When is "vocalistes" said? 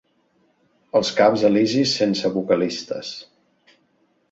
2.39-3.13